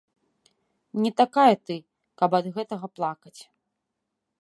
[1.03, 1.77] Не такая ты,
[2.23, 3.39] каб ад гэтага плакаць.